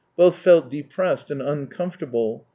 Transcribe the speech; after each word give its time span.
Both 0.17 0.37
felt 0.37 0.67
depressed 0.71 1.29
and 1.29 1.43
uncomfortable. 1.43 2.47